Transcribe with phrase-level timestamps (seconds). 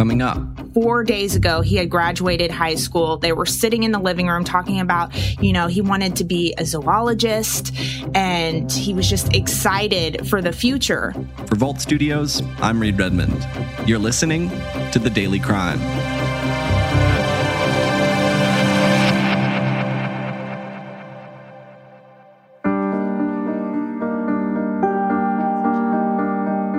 [0.00, 0.38] Coming up,
[0.72, 3.18] four days ago, he had graduated high school.
[3.18, 6.54] They were sitting in the living room talking about, you know, he wanted to be
[6.56, 7.76] a zoologist
[8.14, 11.12] and he was just excited for the future.
[11.44, 13.46] For Vault Studios, I'm Reed Redmond.
[13.86, 14.48] You're listening
[14.92, 15.78] to The Daily Crime.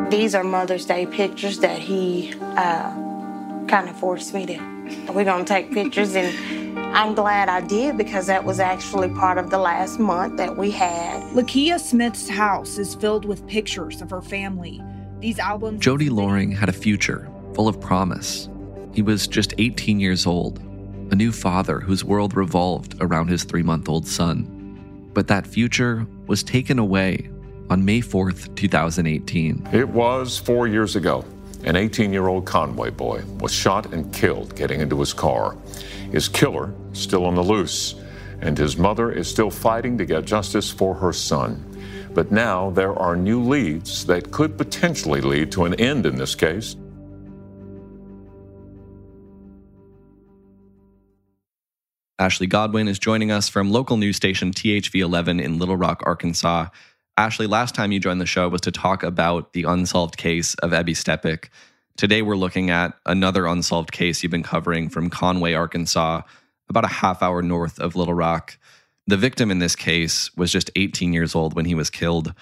[0.10, 3.10] These are Mother's Day pictures that he uh,
[3.72, 4.58] kind of forced me to.
[5.14, 9.50] We're gonna take pictures, and I'm glad I did because that was actually part of
[9.50, 11.24] the last month that we had.
[11.32, 14.82] Lakia Smith's house is filled with pictures of her family.
[15.22, 15.80] These albums.
[15.80, 18.50] Jody Loring had a future full of promise.
[18.94, 20.60] He was just 18 years old,
[21.12, 25.10] a new father whose world revolved around his three month old son.
[25.14, 27.30] But that future was taken away
[27.70, 29.70] on May 4th, 2018.
[29.72, 31.24] It was four years ago.
[31.64, 35.56] An 18 year old Conway boy was shot and killed getting into his car.
[36.12, 37.96] His killer still on the loose,
[38.42, 41.68] and his mother is still fighting to get justice for her son.
[42.14, 46.36] But now there are new leads that could potentially lead to an end in this
[46.36, 46.76] case.
[52.22, 56.68] Ashley Godwin is joining us from local news station THV 11 in Little Rock, Arkansas.
[57.18, 60.72] Ashley, last time you joined the show was to talk about the unsolved case of
[60.72, 61.50] Ebby Steppach.
[61.98, 66.22] Today, we're looking at another unsolved case you've been covering from Conway, Arkansas,
[66.70, 68.58] about a half hour north of Little Rock.
[69.08, 72.34] The victim in this case was just 18 years old when he was killed.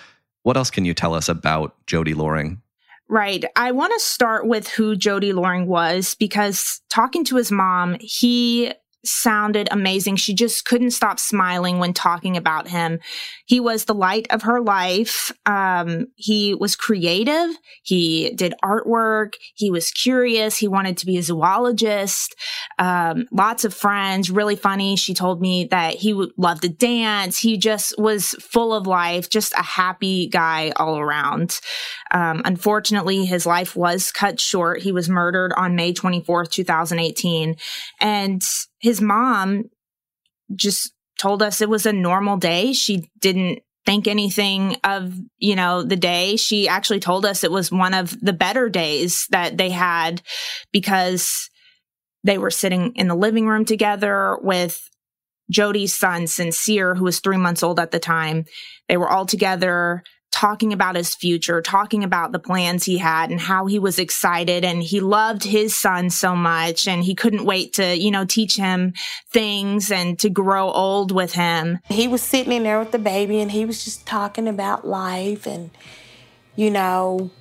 [0.43, 2.61] What else can you tell us about Jody Loring?
[3.07, 3.43] Right.
[3.55, 8.71] I want to start with who Jody Loring was because talking to his mom, he
[9.05, 10.17] sounded amazing.
[10.17, 13.00] She just couldn't stop smiling when talking about him.
[13.45, 15.31] He was the light of her life.
[15.45, 17.55] Um, he was creative.
[17.83, 19.33] He did artwork.
[19.55, 20.58] He was curious.
[20.58, 22.36] He wanted to be a zoologist.
[22.77, 24.95] Um, lots of friends, really funny.
[24.95, 27.39] She told me that he would love to dance.
[27.39, 31.59] He just was full of life, just a happy guy all around.
[32.11, 34.82] Um, unfortunately, his life was cut short.
[34.82, 37.55] He was murdered on May 24th, 2018.
[37.99, 38.43] And
[38.79, 39.65] his mom
[40.55, 42.73] just told us it was a normal day.
[42.73, 46.35] She didn't think anything of, you know, the day.
[46.35, 50.21] She actually told us it was one of the better days that they had
[50.71, 51.49] because
[52.23, 54.89] they were sitting in the living room together with
[55.49, 58.45] Jody's son, Sincere, who was three months old at the time.
[58.87, 63.39] They were all together talking about his future, talking about the plans he had and
[63.39, 67.73] how he was excited and he loved his son so much and he couldn't wait
[67.73, 68.93] to, you know, teach him
[69.31, 71.79] things and to grow old with him.
[71.89, 75.45] He was sitting in there with the baby and he was just talking about life
[75.45, 75.71] and,
[76.55, 77.31] you know,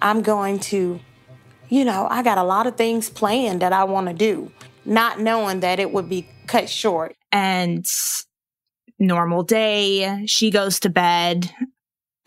[0.00, 1.00] I'm going to,
[1.68, 4.52] you know, I got a lot of things planned that I want to do,
[4.84, 7.16] not knowing that it would be cut short.
[7.32, 7.84] And
[8.98, 11.50] normal day, she goes to bed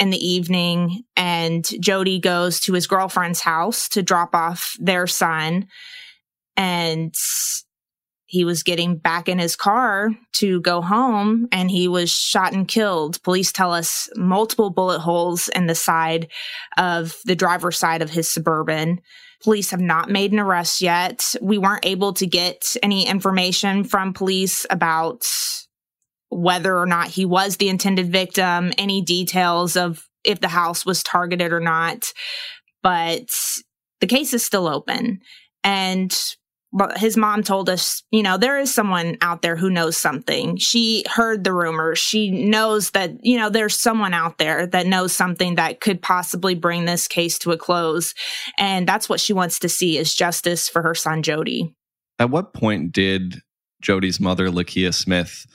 [0.01, 5.67] in the evening and Jody goes to his girlfriend's house to drop off their son
[6.57, 7.13] and
[8.25, 12.67] he was getting back in his car to go home and he was shot and
[12.67, 13.21] killed.
[13.21, 16.29] Police tell us multiple bullet holes in the side
[16.77, 19.01] of the driver's side of his suburban.
[19.43, 21.35] Police have not made an arrest yet.
[21.41, 25.27] We weren't able to get any information from police about
[26.31, 31.03] whether or not he was the intended victim, any details of if the house was
[31.03, 32.13] targeted or not.
[32.81, 33.29] But
[33.99, 35.19] the case is still open.
[35.63, 36.17] And
[36.95, 40.55] his mom told us, you know, there is someone out there who knows something.
[40.55, 41.99] She heard the rumors.
[41.99, 46.55] She knows that, you know, there's someone out there that knows something that could possibly
[46.55, 48.13] bring this case to a close.
[48.57, 51.75] And that's what she wants to see is justice for her son, Jody.
[52.19, 53.41] At what point did
[53.81, 55.45] Jody's mother, Lakia Smith,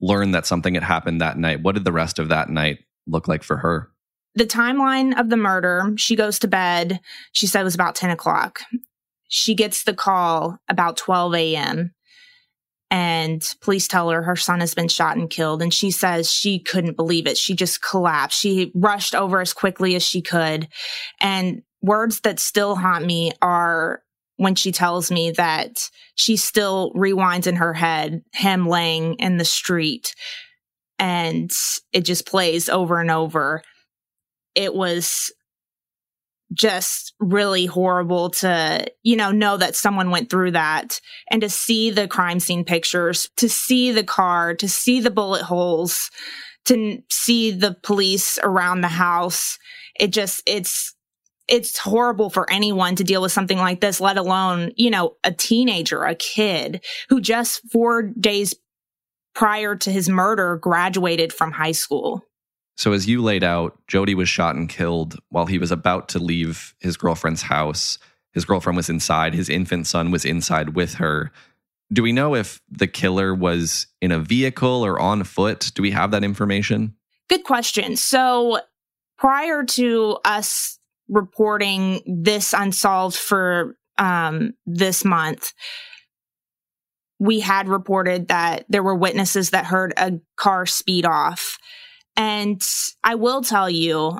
[0.00, 1.62] learn that something had happened that night.
[1.62, 3.90] What did the rest of that night look like for her?
[4.34, 7.00] The timeline of the murder, she goes to bed.
[7.32, 8.60] She said it was about 10 o'clock.
[9.28, 11.94] She gets the call about 12 a.m.
[12.90, 15.62] And police tell her her son has been shot and killed.
[15.62, 17.36] And she says she couldn't believe it.
[17.36, 18.38] She just collapsed.
[18.38, 20.68] She rushed over as quickly as she could.
[21.20, 24.03] And words that still haunt me are
[24.36, 29.44] when she tells me that she still rewinds in her head him laying in the
[29.44, 30.14] street
[30.98, 31.50] and
[31.92, 33.62] it just plays over and over.
[34.54, 35.32] It was
[36.52, 41.00] just really horrible to, you know, know that someone went through that
[41.30, 45.42] and to see the crime scene pictures, to see the car, to see the bullet
[45.42, 46.10] holes,
[46.66, 49.58] to see the police around the house.
[49.98, 50.93] It just, it's
[51.48, 55.32] it's horrible for anyone to deal with something like this, let alone, you know, a
[55.32, 58.54] teenager, a kid who just four days
[59.34, 62.22] prior to his murder graduated from high school.
[62.76, 66.18] So, as you laid out, Jody was shot and killed while he was about to
[66.18, 67.98] leave his girlfriend's house.
[68.32, 71.30] His girlfriend was inside, his infant son was inside with her.
[71.92, 75.70] Do we know if the killer was in a vehicle or on foot?
[75.74, 76.96] Do we have that information?
[77.28, 77.96] Good question.
[77.96, 78.58] So,
[79.18, 85.52] prior to us reporting this unsolved for um, this month,
[87.18, 91.58] we had reported that there were witnesses that heard a car speed off.
[92.16, 92.62] And
[93.02, 94.18] I will tell you,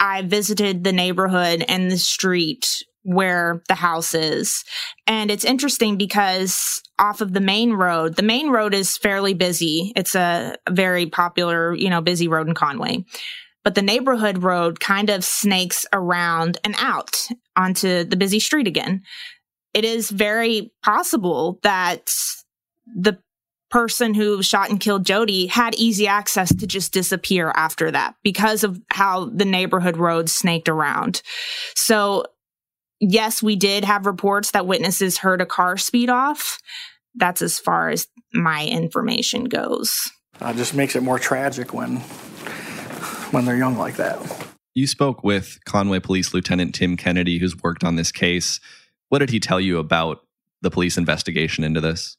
[0.00, 4.64] I visited the neighborhood and the street where the house is.
[5.06, 9.92] And it's interesting because off of the main road, the main road is fairly busy.
[9.96, 13.04] It's a very popular, you know, busy road in Conway.
[13.68, 19.02] But the neighborhood road kind of snakes around and out onto the busy street again.
[19.74, 22.16] It is very possible that
[22.86, 23.18] the
[23.70, 28.64] person who shot and killed Jody had easy access to just disappear after that because
[28.64, 31.20] of how the neighborhood road snaked around.
[31.76, 32.24] So,
[33.00, 36.58] yes, we did have reports that witnesses heard a car speed off.
[37.16, 40.10] That's as far as my information goes.
[40.40, 42.00] Uh, just makes it more tragic when
[43.32, 44.18] when they're young like that.
[44.74, 48.60] You spoke with Conway Police Lieutenant Tim Kennedy, who's worked on this case.
[49.08, 50.20] What did he tell you about
[50.62, 52.16] the police investigation into this?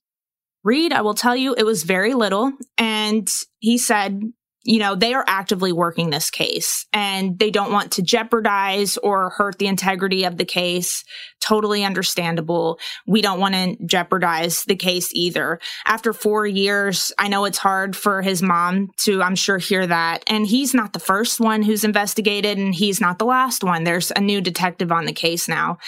[0.63, 2.51] Reed, I will tell you, it was very little.
[2.77, 3.29] And
[3.59, 4.21] he said,
[4.69, 9.31] you know, they are actively working this case and they don't want to jeopardize or
[9.31, 11.03] hurt the integrity of the case.
[11.41, 12.77] Totally understandable.
[13.07, 15.59] We don't want to jeopardize the case either.
[15.87, 20.23] After four years, I know it's hard for his mom to, I'm sure, hear that.
[20.27, 23.85] And he's not the first one who's investigated and he's not the last one.
[23.85, 25.79] There's a new detective on the case now.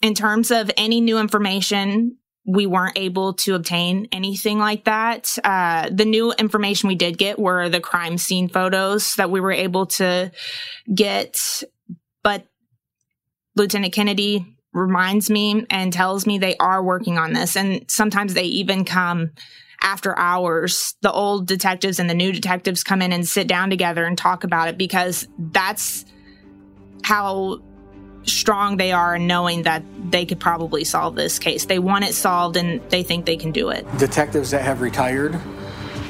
[0.00, 5.36] In terms of any new information, we weren't able to obtain anything like that.
[5.42, 9.52] Uh, the new information we did get were the crime scene photos that we were
[9.52, 10.30] able to
[10.94, 11.62] get,
[12.22, 12.46] but
[13.56, 17.56] Lieutenant Kennedy reminds me and tells me they are working on this.
[17.56, 19.30] And sometimes they even come
[19.80, 20.94] after hours.
[21.00, 24.44] The old detectives and the new detectives come in and sit down together and talk
[24.44, 26.04] about it because that's
[27.04, 27.60] how
[28.24, 31.66] strong they are in knowing that they could probably solve this case.
[31.66, 33.86] They want it solved and they think they can do it.
[33.98, 35.34] Detectives that have retired,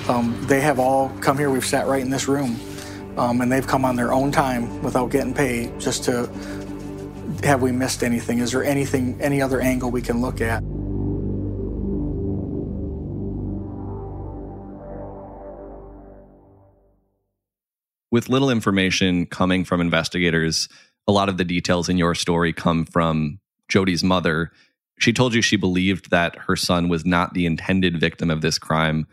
[0.08, 1.50] um, they have all come here.
[1.50, 2.58] We've sat right in this room,
[3.16, 6.28] um, and they've come on their own time without getting paid just to
[7.44, 8.38] have we missed anything?
[8.38, 10.62] Is there anything, any other angle we can look at?
[18.10, 20.68] With little information coming from investigators,
[21.06, 24.50] a lot of the details in your story come from Jody's mother.
[24.98, 28.58] She told you she believed that her son was not the intended victim of this
[28.58, 29.06] crime.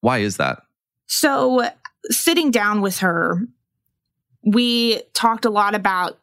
[0.00, 0.60] Why is that?
[1.06, 1.68] So,
[2.10, 3.46] sitting down with her,
[4.44, 6.18] we talked a lot about,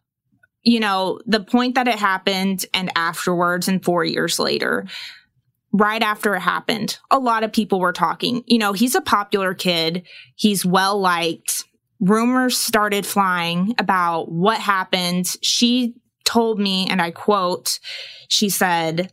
[0.62, 4.86] you know, the point that it happened and afterwards and four years later.
[5.72, 8.44] Right after it happened, a lot of people were talking.
[8.48, 10.04] You know, he's a popular kid.
[10.36, 11.66] He's well liked
[12.00, 15.28] rumors started flying about what happened.
[15.42, 15.96] She
[16.26, 17.80] told me, and I quote,
[18.28, 19.12] she said,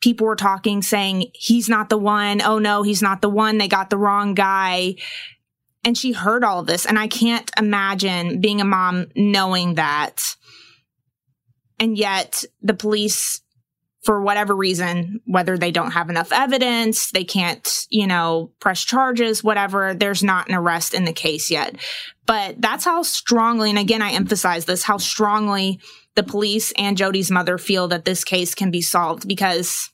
[0.00, 2.40] people were talking saying, he's not the one.
[2.40, 3.58] Oh no, he's not the one.
[3.58, 4.96] They got the wrong guy.
[5.84, 6.86] And she heard all this.
[6.86, 10.36] And I can't imagine being a mom knowing that.
[11.78, 13.40] And yet the police
[14.08, 19.44] for whatever reason, whether they don't have enough evidence, they can't, you know, press charges,
[19.44, 21.76] whatever, there's not an arrest in the case yet.
[22.24, 25.78] But that's how strongly, and again, I emphasize this, how strongly
[26.14, 29.90] the police and Jody's mother feel that this case can be solved because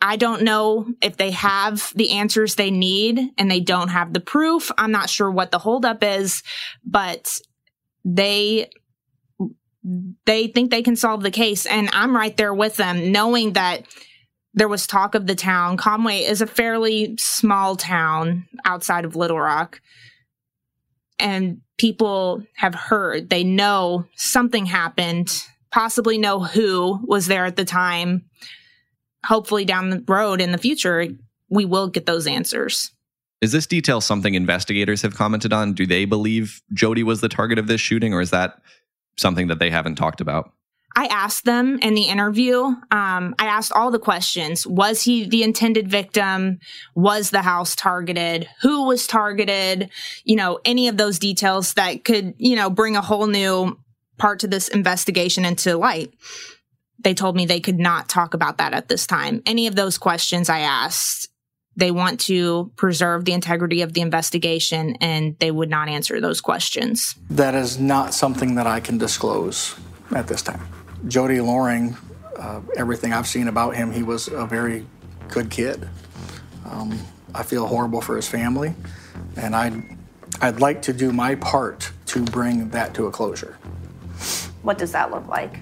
[0.00, 4.20] I don't know if they have the answers they need and they don't have the
[4.20, 4.70] proof.
[4.78, 6.44] I'm not sure what the holdup is,
[6.84, 7.40] but
[8.04, 8.70] they
[9.82, 11.66] they think they can solve the case.
[11.66, 13.86] And I'm right there with them, knowing that
[14.52, 15.76] there was talk of the town.
[15.76, 19.80] Conway is a fairly small town outside of Little Rock.
[21.18, 27.64] And people have heard, they know something happened, possibly know who was there at the
[27.64, 28.24] time.
[29.26, 31.06] Hopefully, down the road in the future,
[31.50, 32.90] we will get those answers.
[33.40, 35.74] Is this detail something investigators have commented on?
[35.74, 38.60] Do they believe Jody was the target of this shooting, or is that
[39.20, 40.52] something that they haven't talked about?
[40.96, 44.66] I asked them in the interview, um, I asked all the questions.
[44.66, 46.58] Was he the intended victim?
[46.96, 48.48] Was the house targeted?
[48.62, 49.90] Who was targeted?
[50.24, 53.78] You know, any of those details that could, you know, bring a whole new
[54.18, 56.12] part to this investigation into light.
[56.98, 59.42] They told me they could not talk about that at this time.
[59.46, 61.29] Any of those questions I asked,
[61.80, 66.40] they want to preserve the integrity of the investigation and they would not answer those
[66.40, 67.16] questions.
[67.30, 69.74] That is not something that I can disclose
[70.14, 70.60] at this time.
[71.08, 71.96] Jody Loring,
[72.36, 74.86] uh, everything I've seen about him, he was a very
[75.28, 75.88] good kid.
[76.66, 76.98] Um,
[77.34, 78.74] I feel horrible for his family,
[79.36, 79.82] and I'd,
[80.40, 83.56] I'd like to do my part to bring that to a closure.
[84.62, 85.60] What does that look like?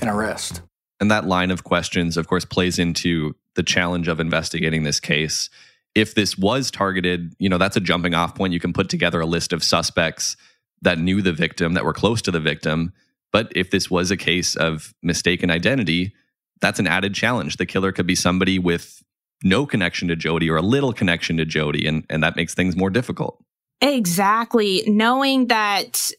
[0.00, 0.62] An arrest.
[1.00, 5.50] And that line of questions, of course, plays into the challenge of investigating this case.
[5.94, 8.52] If this was targeted, you know, that's a jumping off point.
[8.52, 10.36] You can put together a list of suspects
[10.82, 12.92] that knew the victim, that were close to the victim.
[13.32, 16.14] But if this was a case of mistaken identity,
[16.60, 17.56] that's an added challenge.
[17.56, 19.02] The killer could be somebody with
[19.42, 22.76] no connection to Jody or a little connection to Jody, and, and that makes things
[22.76, 23.42] more difficult.
[23.80, 24.82] Exactly.
[24.86, 26.10] Knowing that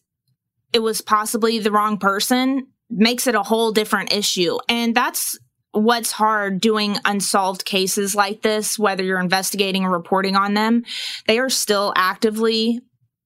[0.74, 4.58] it was possibly the wrong person makes it a whole different issue.
[4.70, 5.38] And that's
[5.72, 10.84] what's hard doing unsolved cases like this, whether you're investigating or reporting on them.
[11.28, 12.82] They are still actively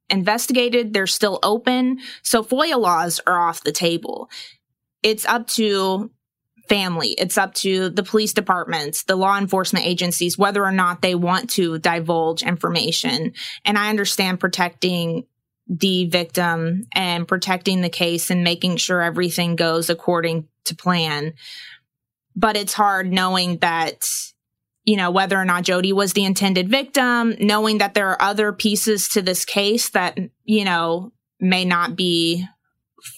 [0.10, 2.00] investigated, they're still open.
[2.22, 4.30] So FOIA laws are off the table.
[5.03, 6.12] It's up to
[6.68, 11.15] family, it's up to the police departments, the law enforcement agencies, whether or not they
[11.15, 13.34] want to divulge information.
[13.65, 15.25] And I understand protecting
[15.68, 21.34] the victim and protecting the case and making sure everything goes according to plan.
[22.36, 24.08] But it's hard knowing that
[24.84, 28.51] you know, whether or not Jody was the intended victim, knowing that there are other
[28.51, 32.46] pieces to this case that, you know, may not be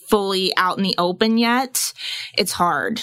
[0.09, 1.93] fully out in the open yet,
[2.37, 3.01] it's hard.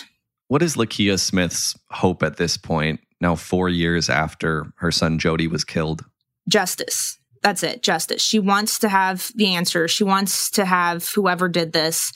[0.48, 5.46] What is Lakia Smith's hope at this point, now four years after her son Jody
[5.46, 6.04] was killed?
[6.48, 7.18] Justice.
[7.42, 8.22] That's it, justice.
[8.22, 9.88] She wants to have the answer.
[9.88, 12.12] She wants to have whoever did this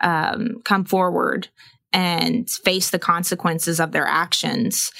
[0.00, 1.48] um, come forward
[1.92, 4.90] and face the consequences of their actions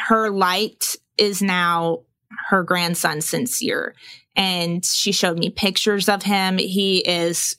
[0.00, 2.00] her light is now
[2.48, 3.94] her grandson sincere
[4.36, 7.56] and she showed me pictures of him he is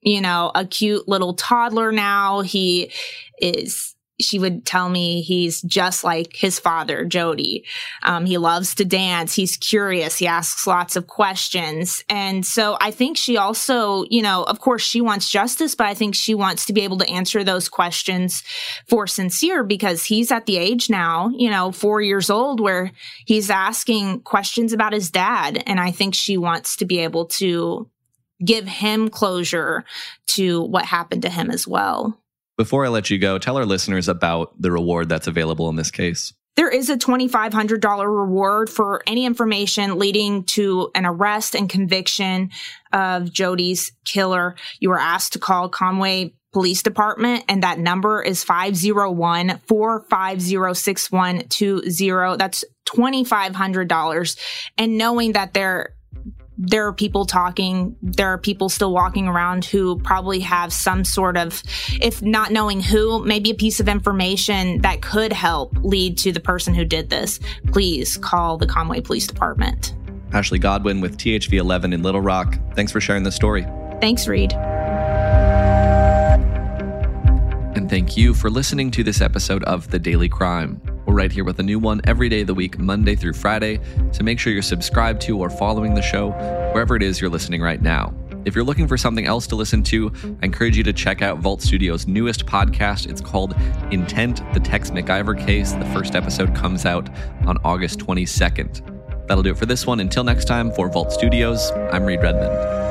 [0.00, 2.90] you know a cute little toddler now he
[3.38, 7.64] is she would tell me he's just like his father, Jody.
[8.02, 9.34] Um, he loves to dance.
[9.34, 10.16] He's curious.
[10.18, 12.04] He asks lots of questions.
[12.08, 15.94] And so I think she also, you know, of course she wants justice, but I
[15.94, 18.44] think she wants to be able to answer those questions
[18.86, 22.92] for sincere because he's at the age now, you know, four years old where
[23.26, 25.62] he's asking questions about his dad.
[25.66, 27.90] And I think she wants to be able to
[28.44, 29.84] give him closure
[30.26, 32.20] to what happened to him as well.
[32.56, 35.90] Before I let you go, tell our listeners about the reward that's available in this
[35.90, 36.32] case.
[36.56, 42.50] There is a $2,500 reward for any information leading to an arrest and conviction
[42.92, 44.54] of Jody's killer.
[44.78, 52.36] You are asked to call Conway Police Department, and that number is 501 450 6120.
[52.36, 54.38] That's $2,500.
[54.78, 55.96] And knowing that there
[56.56, 61.36] there are people talking, there are people still walking around who probably have some sort
[61.36, 61.62] of,
[62.00, 66.40] if not knowing who, maybe a piece of information that could help lead to the
[66.40, 67.40] person who did this.
[67.68, 69.94] Please call the Conway Police Department.
[70.32, 72.58] Ashley Godwin with THV 11 in Little Rock.
[72.74, 73.62] Thanks for sharing the story.
[74.00, 74.52] Thanks, Reed.
[77.74, 80.80] And thank you for listening to this episode of The Daily Crime.
[81.14, 83.78] Right here with a new one every day of the week, Monday through Friday.
[84.10, 86.32] So make sure you're subscribed to or following the show
[86.72, 88.12] wherever it is you're listening right now.
[88.44, 91.38] If you're looking for something else to listen to, I encourage you to check out
[91.38, 93.08] Vault Studios' newest podcast.
[93.08, 93.54] It's called
[93.92, 95.70] Intent the Tex McIver Case.
[95.74, 97.08] The first episode comes out
[97.46, 99.28] on August 22nd.
[99.28, 100.00] That'll do it for this one.
[100.00, 102.83] Until next time, for Vault Studios, I'm Reed Redmond.